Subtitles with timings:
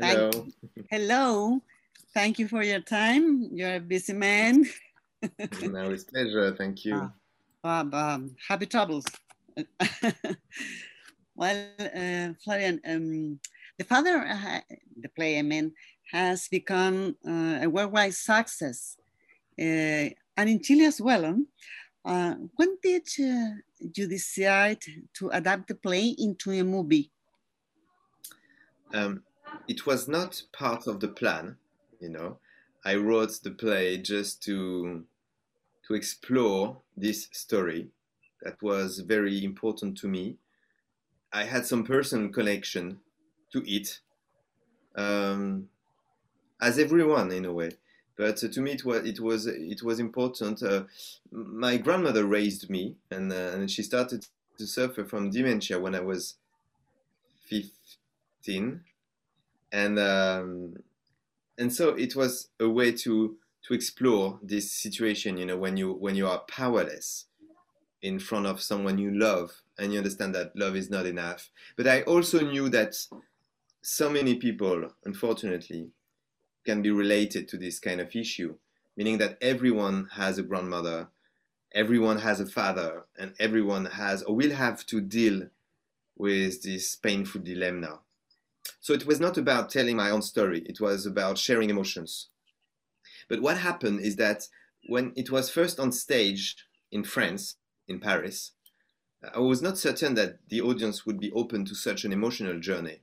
[0.00, 0.30] Hello.
[0.30, 0.54] Thank,
[0.90, 1.60] hello.
[2.14, 3.48] Thank you for your time.
[3.52, 4.64] You're a busy man.
[5.60, 6.54] no, it's pleasure.
[6.54, 7.10] Thank you.
[7.64, 9.04] Uh, um, happy travels.
[11.34, 13.40] well, uh, Florian, um,
[13.76, 14.60] the father, uh,
[15.00, 15.72] the play, I mean,
[16.12, 18.96] has become uh, a worldwide success,
[19.60, 21.24] uh, and in Chile as well.
[21.24, 22.36] Huh?
[22.54, 24.78] when did you decide
[25.14, 27.10] to adapt the play into a movie?
[28.94, 29.22] Um,
[29.68, 31.56] it was not part of the plan,
[32.00, 32.38] you know.
[32.84, 35.04] I wrote the play just to
[35.86, 37.88] to explore this story
[38.42, 40.36] that was very important to me.
[41.32, 43.00] I had some personal connection
[43.52, 44.00] to it,
[44.96, 45.68] um,
[46.60, 47.70] as everyone in a way.
[48.16, 50.62] But to me, it was it was it was important.
[50.62, 50.84] Uh,
[51.30, 54.26] my grandmother raised me, and uh, and she started
[54.58, 56.34] to suffer from dementia when I was
[57.46, 58.82] fifteen,
[59.72, 60.74] and um,
[61.56, 63.36] and so it was a way to
[63.66, 65.36] to explore this situation.
[65.36, 67.26] You know, when you when you are powerless
[68.00, 71.50] in front of someone you love, and you understand that love is not enough.
[71.76, 72.94] But I also knew that
[73.82, 75.90] so many people, unfortunately,
[76.64, 78.56] can be related to this kind of issue,
[78.96, 81.08] meaning that everyone has a grandmother,
[81.74, 85.48] everyone has a father, and everyone has or will have to deal
[86.16, 88.00] with this painful dilemma.
[88.80, 92.28] So it was not about telling my own story, it was about sharing emotions.
[93.28, 94.48] But what happened is that
[94.88, 96.56] when it was first on stage
[96.90, 98.52] in France, in Paris,
[99.34, 103.00] I was not certain that the audience would be open to such an emotional journey.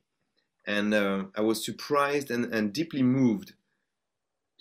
[0.65, 3.53] And uh, I was surprised and, and deeply moved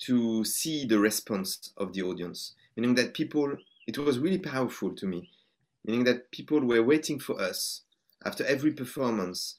[0.01, 5.07] to see the response of the audience, meaning that people, it was really powerful to
[5.07, 5.31] me,
[5.85, 7.83] meaning that people were waiting for us
[8.25, 9.57] after every performance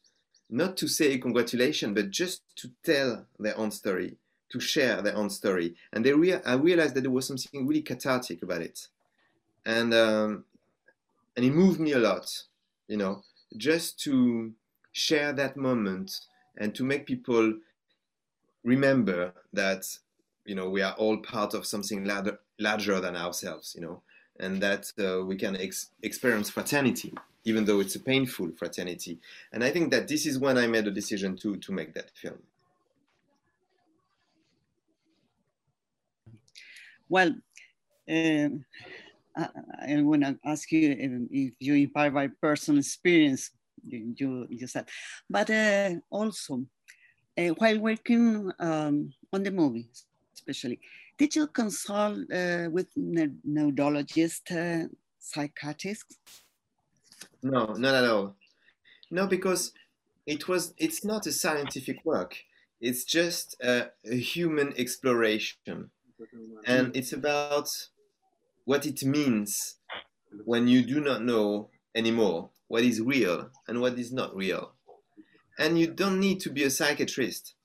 [0.50, 4.18] not to say congratulations, but just to tell their own story,
[4.50, 5.76] to share their own story.
[5.94, 8.88] And they rea- I realized that there was something really cathartic about it,
[9.66, 10.46] and um,
[11.36, 12.44] and it moved me a lot,
[12.88, 13.24] you know,
[13.58, 14.54] just to
[14.92, 16.22] share that moment
[16.58, 17.54] and to make people
[18.64, 19.86] remember that
[20.46, 24.02] you know we are all part of something larger, larger than ourselves, you know,
[24.40, 27.14] and that uh, we can ex- experience fraternity
[27.46, 29.20] even though it's a painful fraternity.
[29.54, 32.12] And I think that this is when I made a decision to to make that
[32.12, 32.40] film.
[37.08, 37.36] Well,
[38.10, 38.66] um,
[39.38, 39.48] I,
[39.88, 43.52] I want to ask you if, if you inspired by personal experience.
[43.88, 44.90] You, you, you said,
[45.30, 46.66] but uh, also
[47.38, 49.88] uh, while working um, on the movie,
[50.34, 50.80] especially,
[51.18, 54.86] did you consult uh, with neurologists, uh,
[55.20, 56.18] psychiatrists?
[57.42, 58.36] No, not at all.
[59.12, 59.72] No, because
[60.26, 60.74] it was.
[60.78, 62.36] It's not a scientific work.
[62.82, 65.92] It's just a, a human exploration,
[66.66, 67.70] and it's about
[68.66, 69.76] what it means
[70.44, 74.74] when you do not know anymore what is real and what is not real.
[75.58, 77.56] And you don't need to be a psychiatrist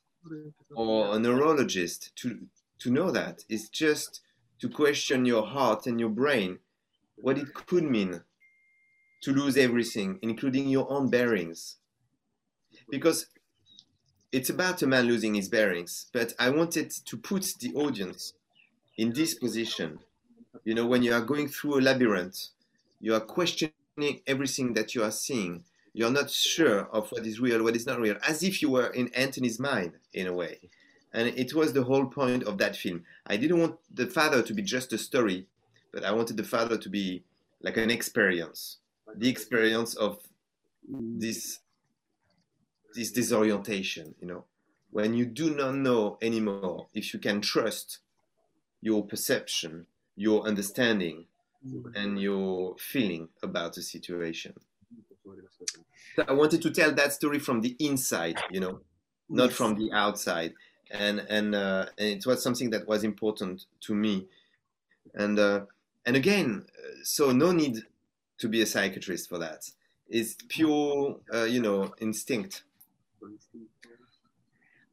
[0.76, 2.38] or a neurologist to
[2.80, 3.44] to know that.
[3.48, 4.20] It's just
[4.60, 6.58] to question your heart and your brain,
[7.16, 8.22] what it could mean
[9.22, 11.76] to lose everything, including your own bearings.
[12.90, 13.26] Because
[14.32, 18.34] it's about a man losing his bearings, but I wanted to put the audience
[18.96, 19.98] in this position.
[20.64, 22.48] You know, when you are going through a labyrinth,
[23.00, 23.72] you are questioning
[24.26, 25.64] everything that you are seeing.
[25.92, 28.88] You're not sure of what is real, what is not real, as if you were
[28.88, 30.60] in Anthony's mind, in a way.
[31.12, 33.02] And it was the whole point of that film.
[33.26, 35.46] I didn't want the father to be just a story,
[35.92, 37.24] but I wanted the father to be
[37.60, 38.78] like an experience.
[39.16, 40.18] The experience of
[40.88, 41.58] this
[42.94, 44.44] this disorientation you know.
[44.90, 47.98] When you do not know anymore if you can trust
[48.80, 49.86] your perception
[50.20, 51.24] your understanding
[51.94, 54.52] and your feeling about the situation.
[56.16, 58.80] So i wanted to tell that story from the inside you know
[59.28, 60.52] not from the outside
[60.90, 64.26] and and, uh, and it was something that was important to me
[65.14, 65.60] and uh,
[66.06, 66.64] and again
[67.02, 67.82] so no need
[68.40, 69.70] to be a psychiatrist for that.
[70.08, 72.64] It's pure, uh, you know, instinct.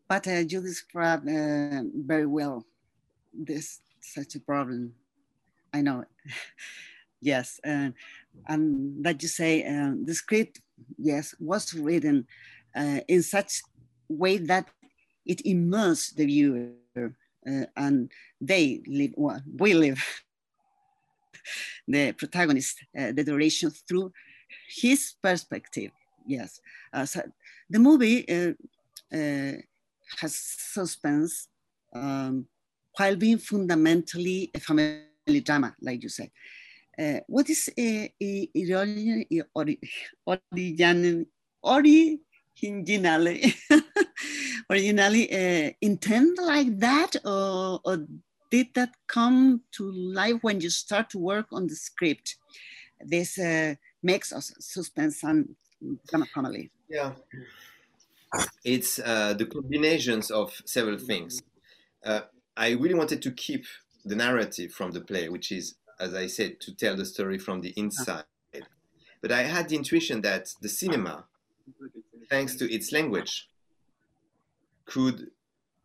[0.07, 2.65] But uh, you describe uh, very well
[3.33, 4.93] this such a problem.
[5.73, 6.03] I know.
[7.21, 7.89] yes, uh,
[8.47, 10.61] and that you say uh, the script,
[10.97, 12.27] yes, was written
[13.07, 13.63] in such
[14.07, 14.69] way that
[15.27, 19.13] it immersed the viewer, uh, and they live.
[19.15, 20.03] Well, we live
[21.87, 24.11] the protagonist, uh, the duration through
[24.69, 25.91] his perspective.
[26.25, 26.59] Yes,
[26.93, 27.21] uh, so
[27.69, 28.53] the movie uh,
[29.15, 29.53] uh,
[30.19, 31.47] has suspense
[31.93, 32.47] um,
[32.97, 36.31] while being fundamentally a family drama, like you said.
[36.99, 38.07] Uh, what is uh,
[38.73, 39.87] originally, originally,
[44.69, 48.05] originally uh, intended like that, or, or
[48.49, 52.37] did that come to life when you start to work on the script?
[52.99, 55.55] This uh, makes us suspense and
[56.09, 56.71] drama family.
[56.89, 57.13] Yeah,
[58.63, 61.41] it's uh, the combinations of several things.
[62.03, 62.21] Uh,
[62.55, 63.65] I really wanted to keep
[64.05, 67.61] the narrative from the play, which is, as I said, to tell the story from
[67.61, 68.23] the inside.
[69.21, 71.25] But I had the intuition that the cinema,
[72.29, 73.49] thanks to its language,
[74.87, 75.31] could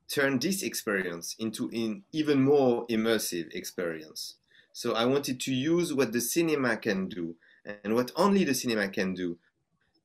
[0.09, 4.37] turn this experience into an even more immersive experience.
[4.73, 7.37] So I wanted to use what the cinema can do
[7.85, 9.39] and what only the cinema can do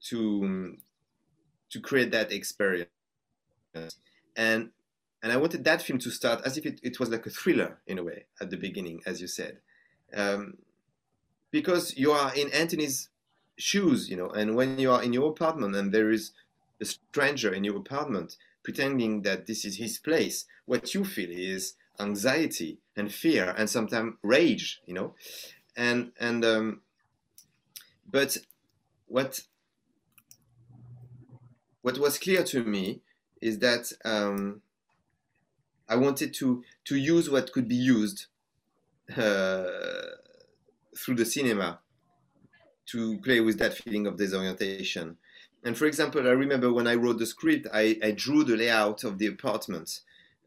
[0.09, 0.75] to
[1.69, 2.89] to create that experience.
[4.35, 4.71] And
[5.23, 7.79] and I wanted that film to start as if it, it was like a thriller
[7.87, 9.57] in a way at the beginning, as you said,
[10.13, 10.57] um,
[11.51, 13.09] because you are in Anthony's
[13.57, 16.31] shoes, you know, and when you are in your apartment and there is
[16.79, 18.37] a stranger in your apartment
[18.67, 24.15] pretending that this is his place, what you feel is anxiety and fear and sometimes
[24.21, 25.15] rage, you know,
[25.77, 26.81] and and um,
[28.11, 28.35] but
[29.05, 29.39] what
[31.81, 32.99] what was clear to me
[33.41, 34.61] is that um,
[35.87, 38.25] I wanted to to use what could be used
[39.15, 39.63] uh,
[40.97, 41.79] through the cinema
[42.87, 45.15] to play with that feeling of disorientation.
[45.63, 49.03] And for example, I remember when I wrote the script, I, I drew the layout
[49.03, 50.01] of the apartment.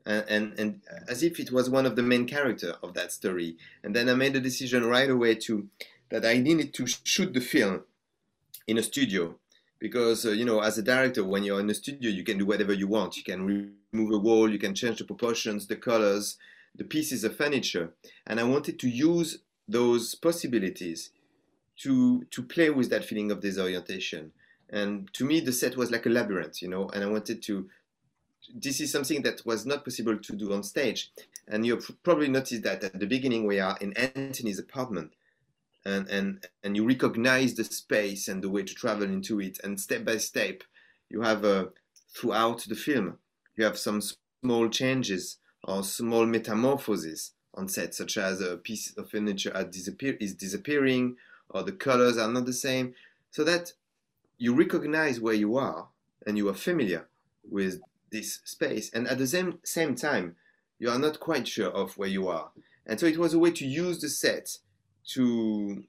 [0.07, 3.57] And, and, and as if it was one of the main character of that story.
[3.83, 5.69] And then I made the decision right away to
[6.09, 7.83] that I needed to shoot the film
[8.67, 9.37] in a studio
[9.81, 12.47] because uh, you know as a director when you're in a studio you can do
[12.47, 16.37] whatever you want you can remove a wall you can change the proportions the colors
[16.77, 17.91] the pieces of furniture
[18.27, 21.11] and i wanted to use those possibilities
[21.77, 24.31] to to play with that feeling of disorientation
[24.71, 27.69] and to me the set was like a labyrinth you know and i wanted to
[28.55, 31.11] this is something that was not possible to do on stage.
[31.49, 35.13] And you probably noticed that at the beginning we are in anthony's apartment.
[35.85, 39.59] And and and you recognize the space and the way to travel into it.
[39.65, 40.63] And step by step
[41.09, 41.67] you have uh,
[42.15, 43.19] throughout the film
[43.57, 44.01] you have some
[44.43, 50.35] small changes or small metamorphoses on set such as a piece of furniture disappear- is
[50.35, 51.17] disappearing
[51.51, 52.95] or the colors are not the same.
[53.31, 53.73] So that
[54.41, 55.89] you recognize where you are
[56.27, 57.09] and you are familiar
[57.49, 60.35] with this space and at the same, same time
[60.81, 62.51] you are not quite sure of where you are
[62.87, 64.49] and so it was a way to use the set
[65.13, 65.85] to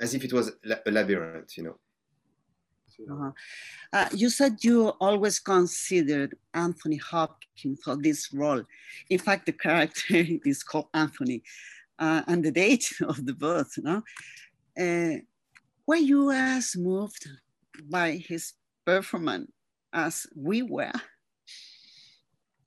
[0.00, 0.50] as if it was
[0.86, 1.78] a labyrinth, you know.
[3.10, 3.30] Uh-huh.
[3.92, 8.62] Uh, you said you always considered Anthony Hopkins for this role.
[9.08, 11.42] In fact, the character is called Anthony,
[11.98, 13.78] uh, and the date of the birth.
[13.78, 14.02] Know,
[14.78, 15.20] uh,
[15.86, 17.26] were you as moved
[17.88, 18.54] by his
[18.84, 19.50] performance
[19.92, 20.92] as we were?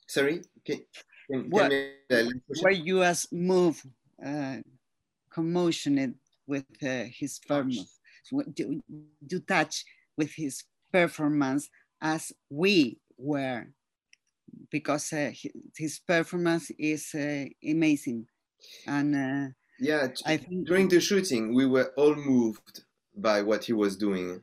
[0.07, 0.81] Sorry, can,
[1.29, 1.71] can, what,
[2.61, 3.85] were you as moved
[4.23, 4.57] uh,
[5.35, 6.15] commotioned
[6.45, 7.99] with uh, his performance,
[8.53, 8.81] do,
[9.25, 9.85] do touch
[10.17, 11.69] with his performance
[12.01, 13.67] as we were,
[14.69, 15.31] because uh,
[15.75, 18.27] his performance is uh, amazing.
[18.85, 22.83] And uh, yeah, I think during the shooting, we were all moved
[23.15, 24.41] by what he was doing.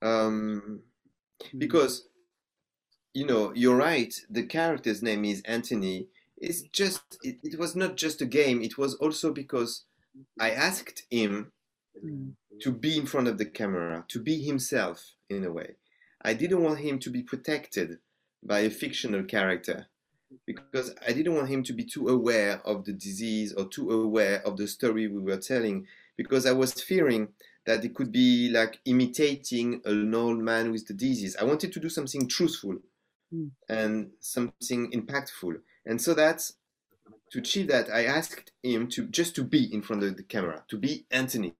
[0.00, 0.82] Um,
[1.50, 1.58] hmm.
[1.58, 2.08] because,
[3.14, 6.08] you know, you're right, the character's name is Anthony
[6.40, 9.84] it's just it, it, was not just a game it was also because
[10.40, 11.52] i asked him
[12.04, 12.32] mm.
[12.60, 15.74] to be in front of the camera to be himself in a way
[16.22, 17.98] i didn't want him to be protected
[18.42, 19.86] by a fictional character
[20.46, 24.40] because i didn't want him to be too aware of the disease or too aware
[24.46, 25.86] of the story we were telling
[26.16, 27.28] because i was fearing
[27.68, 31.80] that it could be like imitating an old man with the disease i wanted to
[31.80, 32.76] do something truthful
[33.32, 33.50] mm.
[33.68, 35.54] and something impactful
[35.86, 36.50] and so that
[37.30, 40.64] to achieve that, I asked him to just to be in front of the camera,
[40.68, 41.54] to be Anthony,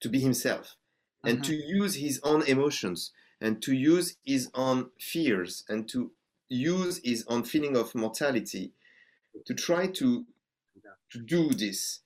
[0.00, 0.76] to be himself,
[1.24, 1.48] and uh-huh.
[1.48, 6.12] to use his own emotions, and to use his own fears, and to
[6.48, 8.72] use his own feeling of mortality,
[9.46, 10.24] to try to
[11.10, 12.00] to do this.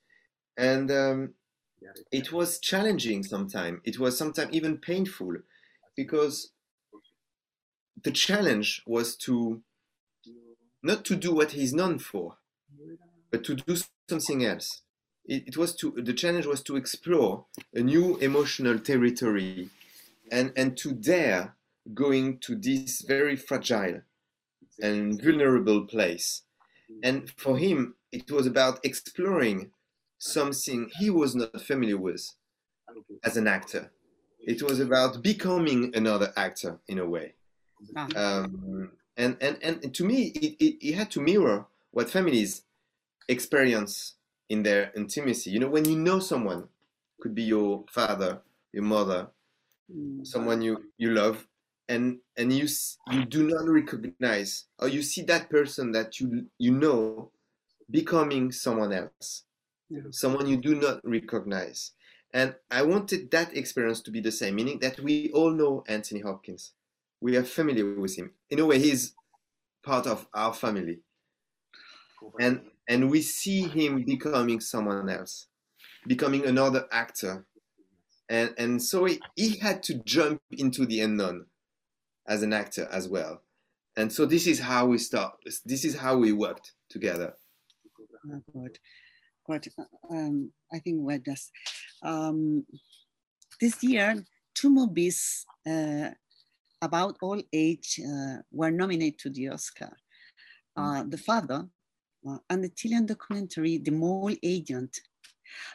[0.57, 1.33] And um,
[2.11, 3.81] it was challenging sometimes.
[3.83, 5.37] It was sometimes even painful,
[5.95, 6.51] because
[8.03, 9.61] the challenge was to
[10.83, 12.37] not to do what he's known for,
[13.31, 13.75] but to do
[14.09, 14.81] something else.
[15.25, 19.69] It, it was to the challenge was to explore a new emotional territory,
[20.31, 21.55] and and to dare
[21.93, 24.01] going to this very fragile
[24.81, 26.43] and vulnerable place.
[27.03, 29.71] And for him, it was about exploring
[30.17, 32.29] something he was not familiar with
[33.23, 33.91] as an actor.
[34.39, 37.33] It was about becoming another actor in a way.
[37.95, 38.07] Ah.
[38.15, 42.63] Um, and, and, and to me, it, it, it had to mirror what families
[43.27, 44.15] experience
[44.49, 45.49] in their intimacy.
[45.51, 46.69] You know, when you know someone,
[47.19, 49.29] could be your father, your mother,
[49.89, 50.27] Mm.
[50.27, 51.47] someone you, you love,
[51.87, 52.67] and and you
[53.11, 57.31] you do not recognize or you see that person that you you know
[57.89, 59.43] becoming someone else
[59.89, 60.01] Yeah.
[60.11, 61.91] someone you do not recognize.
[62.33, 66.21] And i wanted that experience to be the same meaning that we all know anthony
[66.21, 66.73] hopkins.
[67.21, 68.31] We are familiar with him.
[68.49, 69.15] In a way he's
[69.83, 70.99] part of our family.
[72.39, 75.47] And and we see him becoming someone else
[76.07, 77.45] becoming another actor.
[78.29, 81.45] And and so he, he had to jump into the unknown
[82.27, 83.41] as an actor as well.
[83.95, 85.33] And so this is how we start
[85.65, 87.35] this is how we worked together.
[88.31, 88.79] Oh, good.
[89.49, 89.67] Good.
[90.09, 91.51] Um, I think we're just
[92.03, 92.65] um,
[93.61, 94.23] this year,
[94.53, 96.09] two movies uh,
[96.81, 99.95] about all age uh, were nominated to the Oscar.
[100.75, 101.65] Uh, the Father
[102.27, 104.99] uh, and the Chilean documentary The Mole Agent.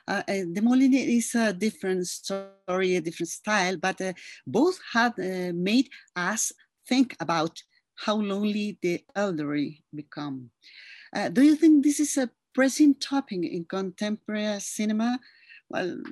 [0.07, 4.12] Uh, uh, the Mole Agent is a different story, a different style, but uh,
[4.47, 6.52] both had uh, made us
[6.87, 7.59] think about
[7.97, 10.50] how lonely the elderly become.
[11.14, 15.19] Uh, do you think this is a pressing topic in contemporary cinema?
[15.69, 16.03] Well,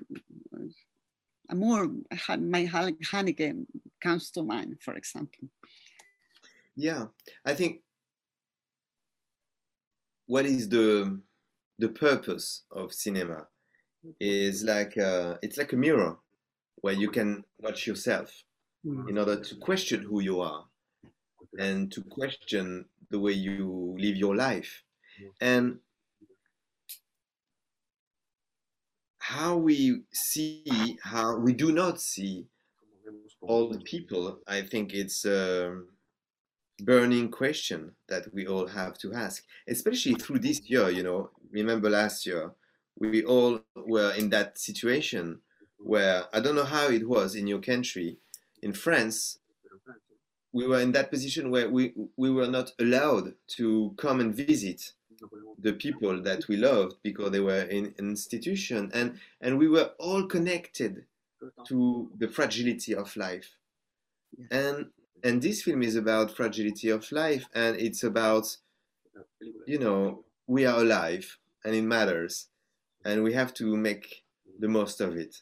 [1.51, 1.89] Amour
[2.39, 3.67] my Haneke
[4.01, 5.49] comes to mind, for example.
[6.77, 7.07] yeah
[7.45, 7.83] i think
[10.27, 11.21] what is the
[11.79, 13.47] the purpose of cinema
[14.21, 16.17] is like uh, it's like a mirror
[16.77, 18.33] where you can watch yourself
[18.85, 20.65] in order to question who you are
[21.59, 24.83] and to question the way you live your life
[25.41, 25.79] and
[29.31, 32.45] how we see how we do not see
[33.41, 35.73] all the people i think it's a
[36.83, 41.31] burning question that we all have to ask especially through this year you know.
[41.53, 42.51] Remember last year
[42.99, 45.39] we all were in that situation
[45.79, 48.17] where i don't know how it was in your country
[48.63, 49.39] in france
[50.53, 54.93] we were in that position where we we were not allowed to come and visit
[55.59, 58.91] the people that we loved because they were in an institution.
[58.93, 61.05] And and we were all connected
[61.67, 63.57] to the fragility of life.
[64.51, 64.91] And
[65.23, 67.45] and this film is about fragility of life.
[67.55, 68.57] And it's about
[69.67, 72.49] you know we are alive and it matters.
[73.05, 74.25] And we have to make
[74.59, 75.37] the most of it.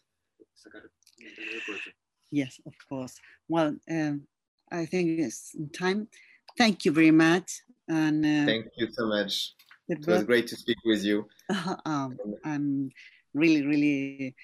[2.30, 3.18] Yes, of course.
[3.49, 4.28] Well, um,
[4.70, 6.08] I think it's time.
[6.56, 7.62] Thank you very much.
[7.88, 9.54] And uh, thank you so much
[9.88, 11.26] the it was book- great to speak with you
[11.87, 12.90] um, I'm
[13.35, 14.35] really, really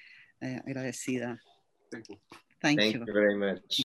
[0.43, 1.37] uh, agradecida.
[1.91, 2.05] Thank,
[2.61, 2.91] thank you.
[2.93, 3.73] Thank you very much